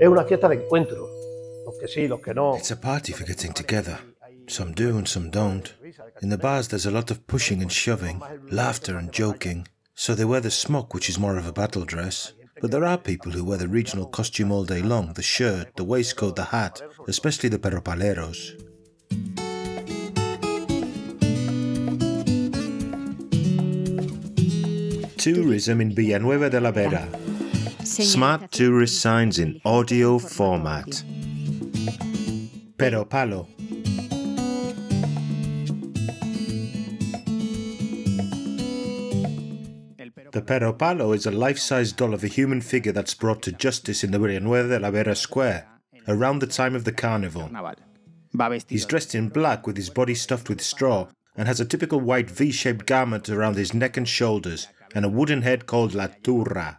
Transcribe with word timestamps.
Es 0.00 0.08
una 0.08 0.24
fiesta 0.24 0.48
de 0.48 0.56
encuentro. 0.56 1.10
Los 1.66 1.78
que 1.78 1.86
sí, 1.86 2.08
los 2.08 2.22
que 2.22 2.32
no. 2.32 2.56
It's 2.56 2.70
a 2.70 2.80
party 2.80 3.12
for 3.12 3.26
getting 3.26 3.52
together. 3.52 3.98
Some 4.48 4.72
do 4.72 4.96
and 4.96 5.06
some 5.06 5.28
don't. 5.28 5.74
In 6.22 6.30
the 6.30 6.38
bars, 6.38 6.68
there's 6.68 6.86
a 6.86 6.90
lot 6.90 7.10
of 7.10 7.26
pushing 7.26 7.60
and 7.60 7.70
shoving, 7.70 8.22
laughter 8.50 8.96
and 8.96 9.12
joking. 9.12 9.68
So 9.94 10.14
they 10.14 10.24
wear 10.24 10.40
the 10.40 10.50
smock, 10.50 10.94
which 10.94 11.10
is 11.10 11.18
more 11.18 11.36
of 11.36 11.46
a 11.46 11.52
battle 11.52 11.84
dress. 11.84 12.32
But 12.62 12.70
there 12.70 12.86
are 12.86 12.96
people 12.96 13.32
who 13.32 13.44
wear 13.44 13.58
the 13.58 13.68
regional 13.68 14.06
costume 14.06 14.50
all 14.50 14.64
day 14.64 14.80
long 14.80 15.12
the 15.12 15.22
shirt, 15.22 15.76
the 15.76 15.84
waistcoat, 15.84 16.34
the 16.34 16.44
hat, 16.44 16.80
especially 17.06 17.50
the 17.50 17.58
peropaleros. 17.58 18.56
Tourism 25.18 25.82
in 25.82 25.94
Villanueva 25.94 26.48
de 26.48 26.58
la 26.58 26.70
Vera. 26.70 27.06
Smart 27.90 28.52
tourist 28.52 29.00
signs 29.00 29.40
in 29.40 29.60
audio 29.64 30.20
format. 30.20 31.02
Pero 32.78 33.04
palo. 33.04 33.48
The 40.30 40.40
Pero 40.40 40.72
Palo 40.72 41.10
is 41.10 41.26
a 41.26 41.32
life 41.32 41.58
size 41.58 41.90
doll 41.90 42.14
of 42.14 42.22
a 42.22 42.28
human 42.28 42.60
figure 42.60 42.92
that's 42.92 43.14
brought 43.14 43.42
to 43.42 43.50
justice 43.50 44.04
in 44.04 44.12
the 44.12 44.18
Villanueva 44.20 44.68
de 44.68 44.78
la 44.78 44.92
Vera 44.92 45.16
Square 45.16 45.66
around 46.06 46.38
the 46.38 46.46
time 46.46 46.76
of 46.76 46.84
the 46.84 46.92
carnival. 46.92 47.50
He's 48.68 48.86
dressed 48.86 49.16
in 49.16 49.30
black 49.30 49.66
with 49.66 49.76
his 49.76 49.90
body 49.90 50.14
stuffed 50.14 50.48
with 50.48 50.62
straw 50.62 51.08
and 51.36 51.48
has 51.48 51.58
a 51.58 51.64
typical 51.64 51.98
white 52.00 52.30
V 52.30 52.52
shaped 52.52 52.86
garment 52.86 53.28
around 53.28 53.56
his 53.56 53.74
neck 53.74 53.96
and 53.96 54.08
shoulders 54.08 54.68
and 54.94 55.04
a 55.04 55.08
wooden 55.08 55.42
head 55.42 55.66
called 55.66 55.92
La 55.92 56.06
Turra. 56.22 56.76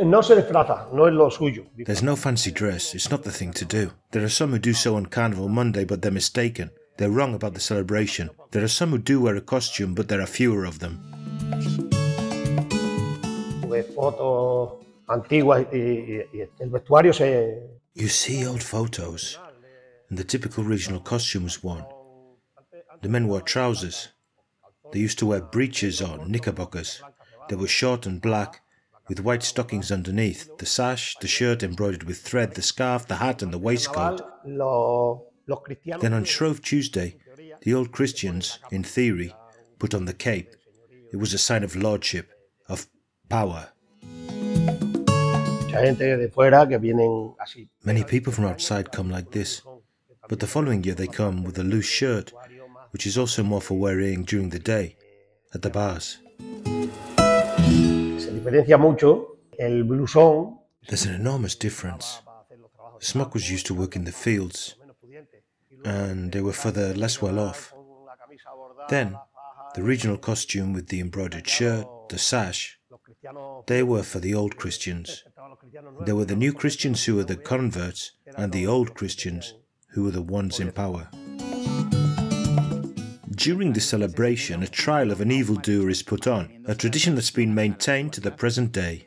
No 0.00 0.22
se 0.22 0.36
disfraza, 0.36 0.88
no 0.92 1.06
es 1.06 1.14
lo 1.14 1.28
suyo. 1.28 1.66
There's 1.76 2.04
no 2.04 2.14
fancy 2.14 2.52
dress, 2.52 2.94
it's 2.94 3.10
not 3.10 3.24
the 3.24 3.32
thing 3.32 3.52
to 3.54 3.64
do. 3.64 3.90
There 4.12 4.22
are 4.22 4.28
some 4.28 4.52
who 4.52 4.58
do 4.60 4.72
so 4.72 4.94
on 4.94 5.06
Carnival 5.06 5.48
Monday, 5.48 5.84
but 5.84 6.02
they're 6.02 6.12
mistaken. 6.12 6.70
They're 6.98 7.10
wrong 7.10 7.34
about 7.34 7.54
the 7.54 7.60
celebration. 7.60 8.30
There 8.52 8.62
are 8.62 8.68
some 8.68 8.90
who 8.90 8.98
do 8.98 9.20
wear 9.20 9.34
a 9.34 9.40
costume, 9.40 9.94
but 9.94 10.08
there 10.08 10.20
are 10.20 10.26
fewer 10.26 10.64
of 10.64 10.78
them. 10.78 11.00
You 17.94 18.08
see 18.08 18.46
old 18.46 18.62
photos, 18.62 19.38
and 20.08 20.18
the 20.18 20.24
typical 20.24 20.62
regional 20.62 21.00
costume 21.00 21.44
was 21.44 21.62
worn. 21.64 21.84
The 23.02 23.08
men 23.08 23.26
wore 23.26 23.40
trousers. 23.40 24.08
They 24.92 25.00
used 25.00 25.18
to 25.18 25.26
wear 25.26 25.40
breeches 25.40 26.00
or 26.00 26.24
knickerbockers. 26.26 27.02
They 27.48 27.56
were 27.56 27.66
short 27.66 28.06
and 28.06 28.20
black, 28.20 28.60
with 29.08 29.20
white 29.20 29.42
stockings 29.42 29.90
underneath, 29.90 30.56
the 30.58 30.66
sash, 30.66 31.16
the 31.20 31.28
shirt 31.28 31.62
embroidered 31.62 32.04
with 32.04 32.20
thread, 32.20 32.54
the 32.54 32.62
scarf, 32.62 33.06
the 33.06 33.16
hat, 33.16 33.42
and 33.42 33.52
the 33.52 33.58
waistcoat. 33.58 34.20
Los, 34.44 35.20
los 35.46 35.60
cristianos. 35.60 36.02
Then 36.02 36.12
on 36.12 36.24
Shrove 36.24 36.62
Tuesday, 36.62 37.16
the 37.62 37.74
old 37.74 37.90
Christians, 37.90 38.58
in 38.70 38.84
theory, 38.84 39.34
put 39.78 39.94
on 39.94 40.04
the 40.04 40.12
cape. 40.12 40.54
It 41.12 41.16
was 41.16 41.32
a 41.32 41.38
sign 41.38 41.64
of 41.64 41.74
lordship, 41.74 42.30
of 42.68 42.86
power. 43.28 43.68
Mucha 45.78 45.84
gente 45.84 46.16
de 46.16 46.28
fuera 46.28 46.68
que 46.68 46.78
vienen 46.78 47.34
así. 47.40 47.68
Many 47.84 48.04
people 48.04 48.32
from 48.32 48.44
outside 48.44 48.92
come 48.92 49.10
like 49.10 49.30
this, 49.30 49.62
but 50.28 50.40
the 50.40 50.46
following 50.46 50.84
year 50.84 50.94
they 50.94 51.06
come 51.06 51.44
with 51.44 51.58
a 51.58 51.64
loose 51.64 51.86
shirt, 51.86 52.32
which 52.90 53.06
is 53.06 53.16
also 53.16 53.42
more 53.42 53.60
for 53.60 53.78
wearing 53.78 54.24
during 54.24 54.50
the 54.50 54.58
day, 54.58 54.96
at 55.54 55.62
the 55.62 55.70
bars. 55.70 56.18
Diferencia 58.48 58.78
mucho 58.78 59.40
el 59.58 59.84
blusón. 59.84 60.60
There's 60.86 61.04
an 61.04 61.14
enormous 61.14 61.54
difference. 61.54 62.22
Smock 62.98 63.34
was 63.34 63.50
used 63.50 63.66
to 63.66 63.74
work 63.74 63.94
in 63.94 64.04
the 64.04 64.10
fields, 64.10 64.74
and 65.84 66.32
they 66.32 66.40
were 66.40 66.54
further 66.54 66.94
less 66.94 67.20
well 67.20 67.38
off. 67.38 67.74
Then, 68.88 69.18
the 69.74 69.82
regional 69.82 70.16
costume 70.16 70.72
with 70.72 70.88
the 70.88 70.98
embroidered 70.98 71.46
shirt, 71.46 71.86
the 72.08 72.16
sash, 72.16 72.78
they 73.66 73.82
were 73.82 74.02
for 74.02 74.18
the 74.18 74.34
old 74.34 74.56
Christians. 74.56 75.24
There 76.06 76.16
were 76.16 76.24
the 76.24 76.34
new 76.34 76.54
Christians 76.54 77.04
who 77.04 77.16
were 77.16 77.24
the 77.24 77.36
converts, 77.36 78.12
and 78.34 78.50
the 78.50 78.66
old 78.66 78.94
Christians 78.94 79.52
who 79.88 80.04
were 80.04 80.10
the 80.10 80.22
ones 80.22 80.58
in 80.58 80.72
power. 80.72 81.10
During 83.48 83.72
the 83.72 83.80
celebration, 83.80 84.62
a 84.62 84.66
trial 84.66 85.10
of 85.10 85.22
an 85.22 85.30
evildoer 85.30 85.88
is 85.88 86.02
put 86.02 86.26
on, 86.26 86.50
a 86.66 86.74
tradition 86.74 87.14
that's 87.14 87.30
been 87.30 87.54
maintained 87.54 88.12
to 88.12 88.20
the 88.20 88.30
present 88.30 88.72
day. 88.72 89.06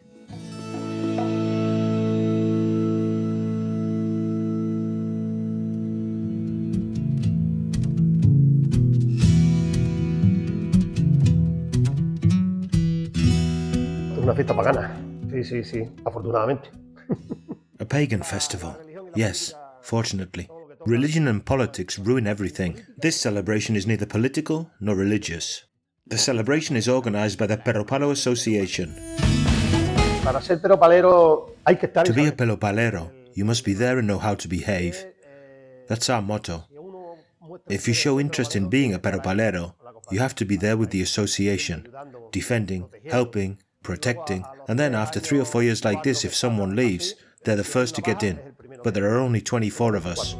Una 14.17 14.33
fiesta 14.33 14.55
pagana. 14.55 14.89
Sí, 15.29 15.43
sí, 15.43 15.63
sí. 15.63 15.87
Afortunadamente. 16.03 16.71
A 17.79 17.85
pagan 17.85 18.23
festival. 18.23 18.75
Yes, 19.15 19.53
fortunately. 19.83 20.49
Religion 20.85 21.27
and 21.27 21.45
politics 21.45 21.99
ruin 21.99 22.25
everything. 22.25 22.81
This 22.97 23.19
celebration 23.19 23.75
is 23.75 23.85
neither 23.85 24.05
political 24.05 24.71
nor 24.79 24.95
religious. 24.95 25.63
The 26.07 26.17
celebration 26.17 26.75
is 26.75 26.87
organized 26.87 27.37
by 27.37 27.47
the 27.47 27.57
Peropalo 27.57 28.11
Association. 28.11 28.95
Para 30.23 30.41
ser 30.41 30.57
peropalero 30.57 31.51
hay 31.65 31.75
que 31.77 31.87
estar 31.87 32.03
To 32.05 32.13
be 32.13 32.27
a 32.27 32.31
Peropalero, 32.31 33.11
you 33.33 33.45
must 33.45 33.63
be 33.63 33.73
there 33.73 33.99
and 33.99 34.07
know 34.07 34.17
how 34.17 34.33
to 34.35 34.47
behave. 34.47 35.05
That's 35.87 36.09
our 36.09 36.21
motto. 36.21 36.65
If 37.69 37.87
you 37.87 37.93
show 37.93 38.19
interest 38.19 38.55
in 38.55 38.69
being 38.69 38.93
a 38.93 38.99
Peropalero, 38.99 39.73
you 40.09 40.19
have 40.19 40.35
to 40.35 40.45
be 40.45 40.55
there 40.55 40.77
with 40.77 40.89
the 40.89 41.01
association, 41.01 41.87
defending, 42.31 42.89
helping, 43.09 43.59
protecting, 43.83 44.45
and 44.67 44.79
then 44.79 44.95
after 44.95 45.19
three 45.19 45.39
or 45.39 45.45
four 45.45 45.63
years 45.63 45.85
like 45.85 46.03
this, 46.03 46.25
if 46.25 46.33
someone 46.35 46.75
leaves, 46.75 47.15
they're 47.43 47.55
the 47.55 47.63
first 47.63 47.95
to 47.95 48.01
get 48.01 48.23
in. 48.23 48.39
But 48.83 48.93
there 48.93 49.09
are 49.13 49.19
only 49.19 49.41
24 49.41 49.95
of 49.95 50.05
us. 50.07 50.35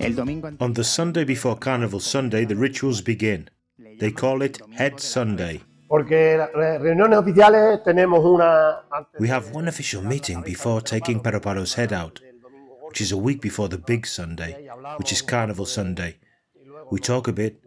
El 0.00 0.14
domingo 0.14 0.48
ante- 0.48 0.64
On 0.64 0.72
the 0.74 0.84
Sunday 0.84 1.24
before 1.24 1.58
Carnival 1.58 2.00
Sunday, 2.00 2.46
the 2.46 2.54
rituals 2.54 3.02
begin. 3.02 3.50
They 3.98 4.12
call 4.12 4.42
it 4.42 4.58
Head 4.78 4.98
Sunday. 4.98 5.60
Porque 5.88 6.36
las 6.38 6.50
las 6.54 6.80
reuniones 6.80 7.18
oficiales 7.18 7.82
tenemos 7.82 8.24
una 8.24 8.80
antes 8.90 9.20
We 9.20 9.28
have 9.30 9.50
one 9.52 9.68
official 9.68 10.02
meeting 10.02 10.42
before 10.42 10.80
taking 10.80 11.20
Peropalo's 11.20 11.74
head 11.76 11.92
out, 11.92 12.20
which 12.88 13.00
is 13.00 13.12
a 13.12 13.16
week 13.16 13.40
before 13.42 13.68
the 13.68 13.76
big 13.78 14.06
Sunday, 14.06 14.68
which 14.98 15.12
is 15.12 15.22
Carnival 15.22 15.66
Sunday. 15.66 16.18
We 16.90 17.00
talk 17.00 17.28
a 17.28 17.32
bit, 17.32 17.60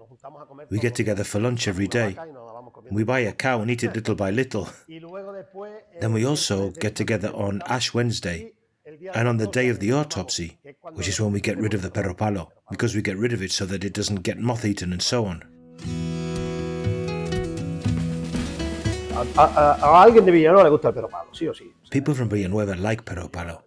we 0.71 0.79
get 0.79 0.95
together 0.95 1.23
for 1.25 1.39
lunch 1.41 1.67
every 1.67 1.87
day. 1.87 2.15
We 2.91 3.03
buy 3.03 3.19
a 3.19 3.33
cow 3.33 3.61
and 3.61 3.69
eat 3.69 3.83
it 3.83 3.93
little 3.93 4.15
by 4.15 4.31
little. 4.31 4.67
y 4.87 4.99
luego 4.99 5.33
después 5.33 5.71
eh, 5.73 5.99
Then 5.99 6.13
we 6.13 6.25
also 6.25 6.71
get 6.71 6.95
together 6.95 7.29
on 7.33 7.61
Ash 7.67 7.93
Wednesday 7.93 8.53
and 9.13 9.27
on 9.27 9.37
the 9.37 9.47
day 9.47 9.69
of 9.69 9.79
the 9.79 9.91
autopsy, 9.93 10.57
which 10.95 11.07
is 11.07 11.19
when 11.19 11.31
we 11.31 11.41
get 11.41 11.57
rid 11.57 11.73
of 11.73 11.81
the 11.81 11.89
Peropalo, 11.89 12.47
because 12.69 12.95
we 12.95 13.01
get 13.01 13.17
rid 13.17 13.33
of 13.33 13.41
it 13.41 13.51
so 13.51 13.65
that 13.65 13.83
it 13.83 13.93
doesn't 13.93 14.23
get 14.23 14.37
moth 14.39 14.65
eaten 14.65 14.91
and 14.93 15.01
so 15.01 15.25
on. 15.25 15.43
a, 19.15 19.41
a- 19.41 19.77
a 19.81 20.03
alguien 20.03 20.25
de 20.25 20.31
Villanueva 20.31 20.63
le 20.63 20.69
gusta 20.69 20.87
el 20.89 20.93
peropalo, 20.95 21.29
sí 21.33 21.47
o 21.47 21.53
sí. 21.53 21.71
People 21.89 22.13
from 22.15 22.29
Villanueva 22.29 22.75
like 22.75 23.03
Peropalo. 23.05 23.61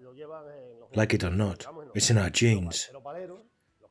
Like 0.95 1.15
it 1.15 1.25
or 1.25 1.31
not, 1.31 1.67
it's 1.95 2.11
in 2.11 2.19
our 2.19 2.31
genes. 2.31 2.91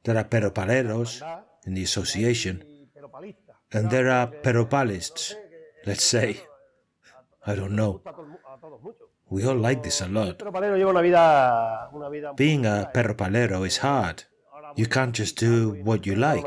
There 0.03 0.17
are 0.17 0.23
Peropaleros 0.23 1.21
in 1.65 1.73
the 1.75 1.83
association, 1.83 2.63
and 3.71 3.89
there 3.89 4.09
are 4.09 4.27
Peropalists, 4.27 5.33
let's 5.85 6.03
say. 6.03 6.41
I 7.45 7.55
don't 7.55 7.75
know. 7.75 8.01
We 9.29 9.45
all 9.45 9.55
like 9.55 9.83
this 9.83 10.01
a 10.01 10.07
lot. 10.07 10.27
El 10.27 10.35
peropalero 10.35 10.77
lleva 10.77 10.91
una 10.91 11.01
vida, 11.01 11.89
una 11.93 12.09
vida 12.09 12.33
Being 12.33 12.65
a 12.65 12.89
peropalero 12.93 13.65
is 13.65 13.77
hard. 13.77 14.23
You 14.75 14.87
can't 14.87 15.15
just 15.15 15.39
do 15.39 15.81
what 15.83 16.05
you 16.05 16.15
like. 16.15 16.45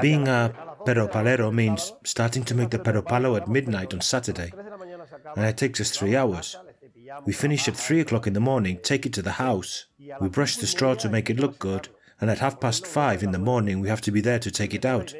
Being 0.00 0.28
a 0.28 0.52
peropalero 0.84 1.52
means 1.52 1.92
starting 2.04 2.44
to 2.44 2.54
make 2.54 2.70
the 2.70 2.78
Peropalo 2.78 3.36
at 3.36 3.48
midnight 3.48 3.94
on 3.94 4.00
Saturday, 4.00 4.52
and 5.36 5.44
it 5.46 5.56
takes 5.56 5.80
us 5.80 5.90
three 5.90 6.14
hours. 6.16 6.56
We 7.24 7.32
finish 7.32 7.66
at 7.66 7.76
three 7.76 8.00
o'clock 8.00 8.26
in 8.26 8.32
the 8.34 8.40
morning, 8.40 8.78
take 8.82 9.06
it 9.06 9.12
to 9.14 9.22
the 9.22 9.32
house. 9.32 9.86
We 10.20 10.28
brush 10.28 10.56
the 10.56 10.66
straw 10.66 10.94
to 10.94 11.08
make 11.08 11.30
it 11.30 11.40
look 11.40 11.58
good, 11.58 11.88
and 12.20 12.30
at 12.30 12.38
half 12.38 12.60
past 12.60 12.86
five 12.86 13.22
in 13.22 13.32
the 13.32 13.38
morning 13.38 13.80
we 13.80 13.88
have 13.88 14.00
to 14.02 14.12
be 14.12 14.20
there 14.20 14.38
to 14.38 14.50
take 14.50 14.74
it 14.74 14.84
out, 14.84 15.14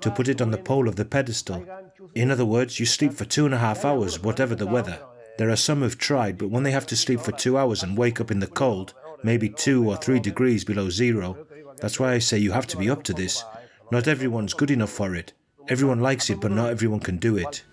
to 0.00 0.10
put 0.10 0.28
it 0.28 0.40
on 0.40 0.50
the 0.50 0.58
pole 0.58 0.88
of 0.88 0.96
the 0.96 1.04
pedestal. 1.04 1.66
In 2.14 2.30
other 2.30 2.44
words, 2.44 2.78
you 2.78 2.86
sleep 2.86 3.12
for 3.12 3.24
two 3.24 3.44
and 3.44 3.54
a 3.54 3.58
half 3.58 3.84
hours, 3.84 4.22
whatever 4.22 4.54
the 4.54 4.66
weather. 4.66 4.98
There 5.38 5.50
are 5.50 5.56
some 5.56 5.80
who've 5.80 5.98
tried, 5.98 6.38
but 6.38 6.50
when 6.50 6.62
they 6.62 6.70
have 6.70 6.86
to 6.86 6.96
sleep 6.96 7.20
for 7.20 7.32
two 7.32 7.58
hours 7.58 7.82
and 7.82 7.98
wake 7.98 8.20
up 8.20 8.30
in 8.30 8.38
the 8.40 8.46
cold, 8.46 8.94
maybe 9.22 9.48
two 9.48 9.88
or 9.88 9.96
three 9.96 10.20
degrees 10.20 10.64
below 10.64 10.90
zero, 10.90 11.46
that's 11.78 11.98
why 11.98 12.12
I 12.12 12.18
say 12.18 12.38
you 12.38 12.52
have 12.52 12.66
to 12.68 12.76
be 12.76 12.88
up 12.88 13.02
to 13.04 13.12
this. 13.12 13.44
Not 13.90 14.06
everyone's 14.06 14.54
good 14.54 14.70
enough 14.70 14.90
for 14.90 15.14
it. 15.14 15.32
Everyone 15.68 16.00
likes 16.00 16.30
it, 16.30 16.40
but 16.40 16.52
not 16.52 16.70
everyone 16.70 17.00
can 17.00 17.18
do 17.18 17.36
it. 17.36 17.64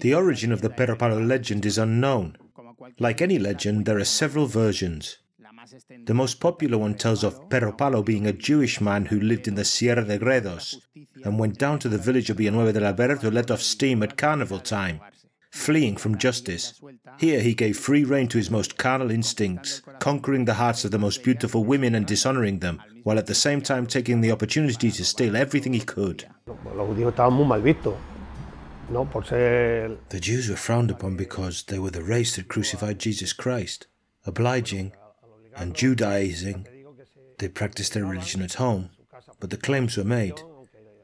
The 0.00 0.14
origin 0.14 0.50
of 0.50 0.62
the 0.62 0.70
Peropalo 0.70 1.26
legend 1.26 1.66
is 1.66 1.76
unknown. 1.76 2.36
Like 2.98 3.20
any 3.20 3.38
legend, 3.38 3.84
there 3.84 3.98
are 3.98 4.04
several 4.04 4.46
versions. 4.46 5.18
The 6.06 6.14
most 6.14 6.40
popular 6.40 6.78
one 6.78 6.94
tells 6.94 7.22
of 7.22 7.48
Peropalo 7.50 8.02
being 8.02 8.26
a 8.26 8.32
Jewish 8.32 8.80
man 8.80 9.06
who 9.06 9.20
lived 9.20 9.46
in 9.46 9.56
the 9.56 9.64
Sierra 9.64 10.04
de 10.04 10.18
Gredos 10.18 10.76
and 11.24 11.38
went 11.38 11.58
down 11.58 11.78
to 11.80 11.88
the 11.88 11.98
village 11.98 12.30
of 12.30 12.38
Villanueva 12.38 12.72
de 12.72 12.80
la 12.80 12.92
Vera 12.92 13.18
to 13.18 13.30
let 13.30 13.50
off 13.50 13.60
steam 13.60 14.02
at 14.02 14.16
carnival 14.16 14.58
time, 14.58 15.00
fleeing 15.50 15.96
from 15.96 16.16
justice. 16.16 16.80
Here 17.18 17.40
he 17.40 17.54
gave 17.54 17.78
free 17.78 18.04
rein 18.04 18.28
to 18.28 18.38
his 18.38 18.50
most 18.50 18.78
carnal 18.78 19.10
instincts, 19.10 19.82
conquering 19.98 20.46
the 20.46 20.54
hearts 20.54 20.84
of 20.84 20.92
the 20.92 20.98
most 20.98 21.22
beautiful 21.22 21.64
women 21.64 21.94
and 21.94 22.06
dishonoring 22.06 22.60
them, 22.60 22.82
while 23.02 23.18
at 23.18 23.26
the 23.26 23.34
same 23.34 23.60
time 23.60 23.86
taking 23.86 24.22
the 24.22 24.32
opportunity 24.32 24.90
to 24.90 25.04
steal 25.04 25.36
everything 25.36 25.74
he 25.74 25.80
could. 25.80 26.26
The 28.90 30.18
Jews 30.20 30.50
were 30.50 30.56
frowned 30.56 30.90
upon 30.90 31.16
because 31.16 31.62
they 31.62 31.78
were 31.78 31.90
the 31.90 32.02
race 32.02 32.34
that 32.34 32.48
crucified 32.48 32.98
Jesus 32.98 33.32
Christ. 33.32 33.86
Obliging 34.26 34.92
and 35.54 35.76
Judaizing, 35.76 36.66
they 37.38 37.48
practiced 37.48 37.94
their 37.94 38.04
religion 38.04 38.42
at 38.42 38.54
home, 38.54 38.90
but 39.38 39.50
the 39.50 39.56
claims 39.56 39.96
were 39.96 40.02
made, 40.02 40.42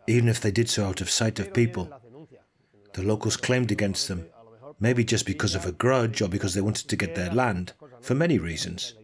even 0.09 0.29
if 0.29 0.41
they 0.41 0.51
did 0.51 0.69
so 0.69 0.85
out 0.85 1.01
of 1.01 1.09
sight 1.09 1.39
of 1.39 1.55
people. 1.55 1.89
The 2.95 3.05
locals 3.05 3.37
claimed 3.37 3.71
against 3.71 4.09
them, 4.09 4.27
maybe 4.81 5.05
just 5.05 5.25
because 5.25 5.55
of 5.55 5.65
a 5.65 5.71
grudge 5.71 6.21
or 6.21 6.29
because 6.29 6.55
they 6.55 6.61
wanted 6.61 6.89
to 6.89 6.97
get 6.97 7.15
their 7.15 7.31
land, 7.31 7.73
for 8.01 8.17
many 8.17 8.39
reasons. 8.39 8.95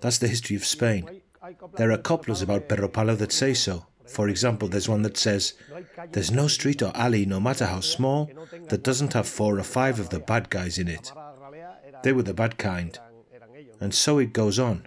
That's 0.00 0.18
the 0.18 0.28
history 0.28 0.54
of 0.54 0.64
Spain. 0.64 1.22
There 1.74 1.90
are 1.90 1.98
couplers 1.98 2.40
about 2.40 2.68
Peropalo 2.68 3.18
that 3.18 3.32
say 3.32 3.52
so. 3.52 3.86
For 4.06 4.28
example, 4.28 4.68
there's 4.68 4.88
one 4.88 5.02
that 5.02 5.16
says, 5.16 5.54
There's 6.12 6.30
no 6.30 6.48
street 6.48 6.82
or 6.82 6.92
alley, 6.94 7.26
no 7.26 7.40
matter 7.40 7.66
how 7.66 7.80
small, 7.80 8.30
that 8.68 8.82
doesn't 8.82 9.12
have 9.12 9.28
four 9.28 9.58
or 9.58 9.62
five 9.62 10.00
of 10.00 10.10
the 10.10 10.20
bad 10.20 10.50
guys 10.50 10.78
in 10.78 10.88
it. 10.88 11.12
They 12.02 12.12
were 12.12 12.22
the 12.22 12.34
bad 12.34 12.58
kind. 12.58 12.98
And 13.80 13.94
so 13.94 14.18
it 14.18 14.32
goes 14.32 14.58
on. 14.58 14.86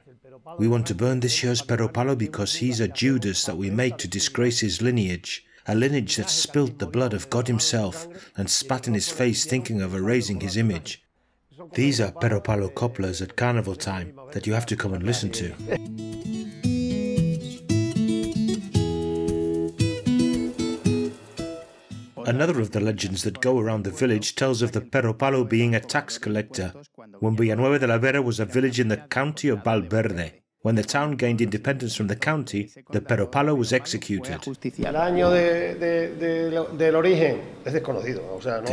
We 0.58 0.68
want 0.68 0.86
to 0.88 0.96
burn 0.96 1.20
this 1.20 1.44
year's 1.44 1.62
Peropalo 1.62 2.18
because 2.18 2.56
he's 2.56 2.80
a 2.80 2.88
Judas 2.88 3.46
that 3.46 3.58
we 3.58 3.70
make 3.70 3.98
to 3.98 4.08
disgrace 4.08 4.60
his 4.60 4.82
lineage, 4.82 5.46
a 5.68 5.76
lineage 5.76 6.18
that 6.18 6.30
spilt 6.30 6.80
the 6.80 6.88
blood 6.88 7.14
of 7.14 7.30
God 7.30 7.48
Himself 7.48 8.08
and 8.38 8.50
spat 8.50 8.88
in 8.88 8.94
his 8.94 9.10
face 9.10 9.46
thinking 9.46 9.82
of 9.82 9.96
erasing 9.96 10.42
his 10.42 10.58
image. 10.58 11.04
These 11.74 12.02
are 12.02 12.12
Peropalo 12.12 12.74
couplers 12.74 13.22
at 13.22 13.36
carnival 13.36 13.76
time 13.76 14.20
that 14.32 14.46
you 14.46 14.54
have 14.54 14.66
to 14.68 14.76
come 14.76 14.94
and 14.94 15.04
listen 15.04 15.32
to. 15.32 16.73
Another 22.26 22.60
of 22.60 22.72
the 22.72 22.80
legends 22.80 23.24
that 23.24 23.42
go 23.42 23.60
around 23.60 23.84
the 23.84 23.92
village 23.92 24.36
tells 24.36 24.62
of 24.62 24.72
the 24.72 24.82
Peropalo 24.82 25.48
being 25.48 25.76
a 25.76 25.80
tax 25.80 26.18
collector 26.18 26.74
when 27.20 27.36
Villanueva 27.36 27.80
de 27.80 27.88
la 27.88 27.98
Vera 27.98 28.22
was 28.22 28.40
a 28.40 28.46
village 28.46 28.80
in 28.80 28.88
the 28.88 28.98
county 28.98 29.50
of 29.50 29.64
Valverde. 29.64 30.42
When 30.62 30.76
the 30.76 30.84
town 30.84 31.18
gained 31.18 31.42
independence 31.42 31.96
from 31.96 32.08
the 32.08 32.16
county, 32.16 32.72
the 32.92 33.02
Peropalo 33.02 33.58
was 33.58 33.74
executed. 33.74 34.42
The 34.42 34.78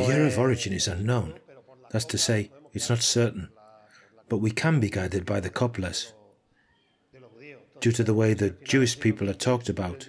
year 0.06 0.26
of 0.26 0.38
origin 0.38 0.72
is 0.72 0.86
unknown. 0.86 1.34
That's 1.90 2.04
to 2.04 2.18
say, 2.18 2.52
it's 2.72 2.88
not 2.88 3.02
certain. 3.02 3.48
But 4.28 4.38
we 4.38 4.52
can 4.52 4.78
be 4.78 4.88
guided 4.88 5.26
by 5.26 5.40
the 5.40 5.50
couplers. 5.50 6.14
Due 7.80 7.92
to 7.92 8.04
the 8.04 8.14
way 8.14 8.34
the 8.34 8.50
Jewish 8.62 9.00
people 9.00 9.28
are 9.28 9.34
talked 9.34 9.68
about, 9.68 10.06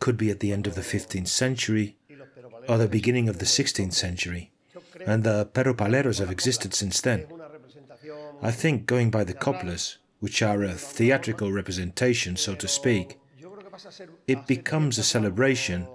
could 0.00 0.16
be 0.16 0.30
at 0.30 0.40
the 0.40 0.52
end 0.52 0.66
of 0.66 0.74
the 0.74 0.80
15th 0.80 1.28
century 1.28 1.96
or 2.68 2.78
the 2.78 2.88
beginning 2.88 3.28
of 3.28 3.38
the 3.38 3.44
16th 3.44 3.92
century, 3.92 4.50
and 5.06 5.24
the 5.24 5.48
Peropaleros 5.52 6.18
have 6.18 6.30
existed 6.30 6.74
since 6.74 7.00
then. 7.00 7.26
I 8.40 8.50
think 8.50 8.86
going 8.86 9.10
by 9.10 9.24
the 9.24 9.34
coplas, 9.34 9.96
which 10.20 10.42
are 10.42 10.62
a 10.62 10.72
theatrical 10.72 11.52
representation, 11.52 12.36
so 12.36 12.54
to 12.54 12.68
speak, 12.68 13.18
it 14.26 14.46
becomes 14.46 14.98
a 14.98 15.02
celebration 15.02 15.86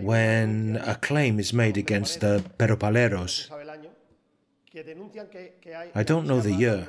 when 0.00 0.80
a 0.84 0.96
claim 0.96 1.38
is 1.38 1.52
made 1.52 1.76
against 1.76 2.20
the 2.20 2.44
hay 2.58 2.66
I 5.94 6.02
don't 6.02 6.26
know 6.26 6.40
the 6.40 6.52
year, 6.52 6.88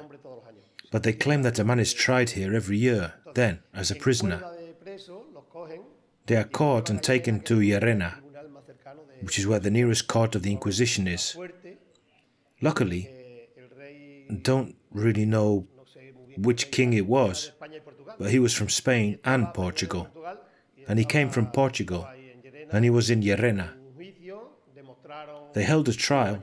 but 0.92 1.04
they 1.04 1.14
claim 1.14 1.44
that 1.44 1.60
a 1.60 1.64
man 1.64 1.80
is 1.80 1.94
tried 1.94 2.32
here 2.32 2.56
every 2.56 2.78
year, 2.78 3.14
then, 3.36 3.60
as 3.74 3.92
a 3.92 3.96
prisoner. 3.96 4.42
They 6.26 6.36
are 6.36 6.46
caught 6.46 6.90
and 6.90 7.04
taken 7.04 7.42
to 7.42 7.58
Llerena, 7.58 8.16
tribunal 8.36 8.50
más 8.50 8.66
cercano 8.66 9.06
de 9.06 9.15
which 9.26 9.40
is 9.40 9.48
where 9.48 9.60
the 9.60 9.72
nearest 9.72 10.08
court 10.08 10.36
of 10.36 10.44
the 10.44 10.52
Inquisition 10.52 11.08
is. 11.08 11.36
Luckily, 12.62 13.10
don't 14.44 14.76
really 14.92 15.26
know 15.26 15.68
which 16.38 16.70
king 16.70 16.94
it 16.94 17.08
was, 17.08 17.52
but 18.20 18.30
he 18.30 18.38
was 18.38 18.54
from 18.54 18.70
Spain 18.70 19.18
and 19.26 19.52
Portugal. 19.52 20.08
And 20.88 21.00
he 21.00 21.06
came 21.06 21.30
from 21.32 21.48
Portugal, 21.48 22.08
and 22.72 22.84
he 22.84 22.92
was 22.92 23.10
in 23.10 23.22
Llerena. 23.22 23.70
They 25.54 25.64
held 25.64 25.90
a 25.90 25.94
trial, 25.94 26.40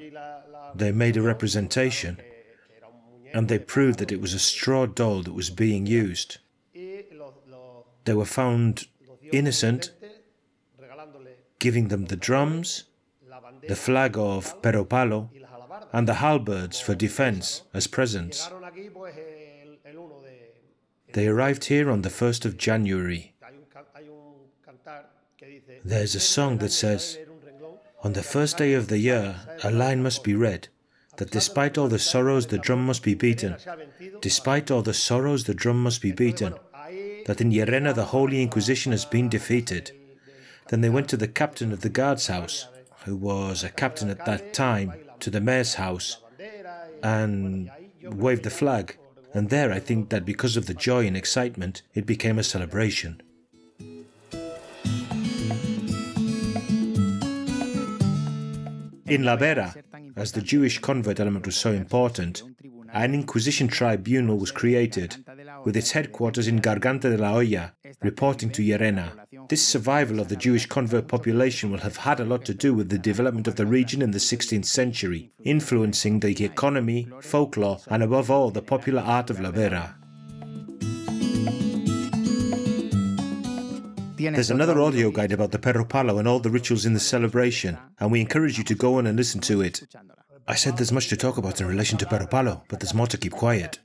they 0.74 0.90
made 0.90 1.16
a 1.16 1.22
representation, 1.22 2.18
and 3.32 3.48
they 3.48 3.60
proved 3.60 4.00
that 4.00 4.10
it 4.10 4.20
was 4.20 4.34
a 4.34 4.40
straw 4.40 4.86
doll 4.86 5.22
that 5.22 5.34
was 5.34 5.50
being 5.50 5.86
used. 5.86 6.38
They 8.04 8.14
were 8.14 8.24
found 8.24 8.88
innocent, 9.30 9.92
giving 11.58 11.88
them 11.88 12.06
the 12.06 12.16
drums, 12.16 12.84
the 13.68 13.76
flag 13.76 14.16
of 14.18 14.60
Pero 14.62 14.84
Palo, 14.84 15.30
y 15.32 15.40
las 15.40 15.50
alabardas. 15.52 15.88
and 15.92 16.08
the 16.08 16.14
halberds 16.14 16.80
for 16.80 16.94
defense 16.94 17.62
as 17.72 17.86
presents. 17.86 18.48
Llegaron 18.48 18.64
aquí 18.64 18.90
pues 18.92 19.14
el, 19.16 19.78
el 19.84 19.98
1 19.98 20.22
de... 20.22 21.12
They 21.12 21.26
arrived 21.28 21.64
here 21.64 21.90
on 21.90 22.02
the 22.02 22.10
1st 22.10 22.44
of 22.44 22.56
January. 22.56 23.32
There's 25.84 26.14
a 26.14 26.20
song 26.20 26.58
that 26.58 26.70
says, 26.70 27.18
On 28.04 28.12
the 28.12 28.22
first 28.22 28.56
day 28.56 28.72
of 28.72 28.86
the 28.88 28.98
year, 28.98 29.36
a 29.64 29.70
line 29.70 30.02
must 30.02 30.22
be 30.22 30.34
read, 30.34 30.68
that 31.16 31.30
despite 31.30 31.76
all 31.76 31.88
the 31.88 31.98
sorrows, 31.98 32.46
the 32.46 32.58
drum 32.58 32.86
must 32.86 33.02
be 33.02 33.14
beaten. 33.14 33.56
Despite 34.20 34.70
all 34.70 34.82
the 34.82 34.94
sorrows, 34.94 35.44
the 35.44 35.54
drum 35.54 35.82
must 35.82 36.00
be 36.00 36.12
beaten. 36.12 36.54
That 37.26 37.40
in 37.40 37.50
Llerena, 37.50 37.94
the 37.94 38.06
Holy 38.06 38.42
Inquisition 38.42 38.92
has 38.92 39.04
been 39.04 39.28
defeated. 39.28 39.92
Then 40.68 40.80
they 40.80 40.90
went 40.90 41.08
to 41.10 41.16
the 41.16 41.28
captain 41.28 41.72
of 41.72 41.80
the 41.80 41.88
guard's 41.88 42.26
house, 42.28 42.68
who 43.04 43.16
was 43.16 43.62
a 43.62 43.68
captain 43.68 44.10
at 44.10 44.24
that 44.26 44.54
time, 44.54 44.94
to 45.20 45.30
the 45.30 45.40
mayor's 45.40 45.74
house, 45.74 46.18
and 47.02 47.70
waved 48.02 48.44
the 48.44 48.50
flag. 48.50 48.96
And 49.34 49.48
there, 49.48 49.72
I 49.72 49.78
think 49.80 50.10
that 50.10 50.24
because 50.24 50.56
of 50.56 50.66
the 50.66 50.74
joy 50.74 51.06
and 51.06 51.16
excitement, 51.16 51.82
it 51.94 52.06
became 52.06 52.38
a 52.38 52.42
celebration. 52.42 53.22
In 59.06 59.24
La 59.24 59.36
Vera, 59.36 59.74
as 60.16 60.32
the 60.32 60.40
Jewish 60.42 60.78
convert 60.78 61.20
element 61.20 61.44
was 61.46 61.56
so 61.56 61.72
important, 61.72 62.42
an 62.92 63.14
Inquisition 63.14 63.68
tribunal 63.68 64.38
was 64.38 64.50
created, 64.50 65.24
with 65.64 65.76
its 65.76 65.92
headquarters 65.92 66.48
in 66.48 66.60
Garganta 66.60 67.10
de 67.10 67.16
la 67.16 67.34
Olla, 67.34 67.72
reporting 68.00 68.50
to 68.50 68.62
Llerena. 68.62 69.12
This 69.48 69.66
survival 69.66 70.20
of 70.20 70.28
the 70.28 70.36
Jewish 70.36 70.66
convert 70.66 71.08
population 71.08 71.70
will 71.70 71.80
have 71.80 71.96
had 71.98 72.20
a 72.20 72.24
lot 72.24 72.44
to 72.46 72.54
do 72.54 72.72
with 72.74 72.88
the 72.88 72.98
development 72.98 73.48
of 73.48 73.56
the 73.56 73.66
region 73.66 74.00
in 74.02 74.10
the 74.10 74.18
16th 74.18 74.64
century, 74.64 75.32
influencing 75.44 76.20
the 76.20 76.44
economy, 76.44 77.08
folklore, 77.20 77.78
and 77.88 78.02
above 78.02 78.30
all, 78.30 78.50
the 78.50 78.62
popular 78.62 79.02
art 79.02 79.30
of 79.30 79.40
La 79.40 79.50
Vera. 79.50 79.96
There's 84.16 84.50
another 84.50 84.80
audio 84.80 85.10
guide 85.10 85.32
about 85.32 85.50
the 85.50 85.58
Peropalo 85.58 86.18
and 86.18 86.28
all 86.28 86.38
the 86.38 86.50
rituals 86.50 86.86
in 86.86 86.94
the 86.94 87.00
celebration, 87.00 87.76
and 87.98 88.12
we 88.12 88.20
encourage 88.20 88.56
you 88.56 88.64
to 88.64 88.74
go 88.74 88.98
on 88.98 89.06
and 89.06 89.16
listen 89.16 89.40
to 89.42 89.60
it. 89.60 89.82
I 90.46 90.54
said 90.54 90.76
there's 90.76 90.92
much 90.92 91.08
to 91.08 91.16
talk 91.16 91.38
about 91.38 91.60
in 91.60 91.66
relation 91.66 91.98
to 91.98 92.06
Peropalo, 92.06 92.62
but 92.68 92.80
there's 92.80 92.94
more 92.94 93.08
to 93.08 93.18
keep 93.18 93.32
quiet. 93.32 93.80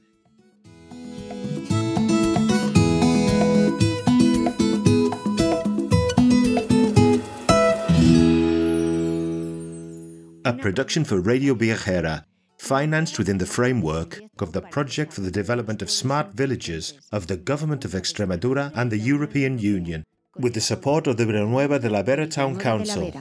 A 10.48 10.54
production 10.54 11.04
for 11.04 11.20
Radio 11.20 11.54
Viajera, 11.56 12.24
financed 12.58 13.18
within 13.20 13.38
the 13.38 13.46
framework 13.46 14.22
of 14.40 14.54
the 14.54 14.62
Project 14.62 15.12
for 15.12 15.20
the 15.20 15.30
Development 15.30 15.82
of 15.82 15.92
Smart 15.92 16.36
Villages 16.36 16.94
of 17.12 17.28
the 17.28 17.36
Government 17.36 17.84
of 17.84 17.92
Extremadura 17.92 18.72
and 18.74 18.90
the 18.90 18.98
European 18.98 19.60
Union, 19.60 20.06
with 20.38 20.54
the 20.54 20.62
support 20.62 21.06
of 21.06 21.18
the 21.18 21.26
Villanueva 21.26 21.80
de 21.80 21.90
la 21.90 22.02
Vera 22.02 22.26
Town 22.28 22.58
Council. 22.58 23.12